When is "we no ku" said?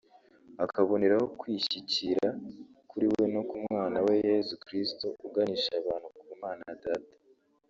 3.13-3.55